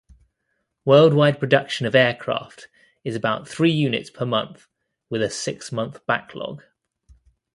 Worldwide 0.83 1.39
production 1.39 1.85
of 1.85 1.93
aircraft 1.93 2.69
is 3.03 3.15
about 3.15 3.47
three 3.47 3.69
units 3.71 4.09
per 4.09 4.25
month 4.25 4.67
with 5.11 5.21
a 5.21 5.29
six-month 5.29 6.03
backlog. 6.07 6.63